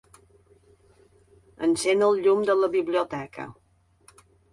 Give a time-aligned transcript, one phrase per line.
[1.67, 3.47] Encén el llum de la biblioteca.